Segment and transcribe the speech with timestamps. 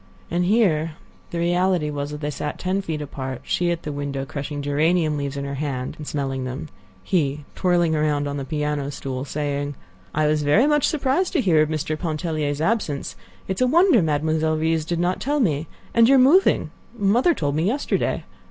[0.31, 0.93] And here,
[1.29, 5.15] the reality was that they sat ten feet apart, she at the window, crushing geranium
[5.15, 6.69] leaves in her hand and smelling them,
[7.03, 9.75] he twirling around on the piano stool, saying:
[10.11, 11.99] "I was very much surprised to hear of Mr.
[11.99, 13.15] Pontellier's absence;
[13.47, 18.23] it's a wonder Mademoiselle Reisz did not tell me; and your moving—mother told me yesterday.